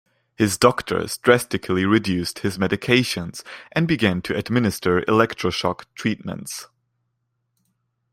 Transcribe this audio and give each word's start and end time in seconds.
His 0.35 0.57
doctors 0.57 1.19
drastically 1.19 1.85
reduced 1.85 2.39
his 2.39 2.57
medications 2.57 3.43
and 3.71 3.87
began 3.87 4.23
to 4.23 4.35
administer 4.35 5.01
electroshock 5.01 5.83
treatments. 5.93 6.65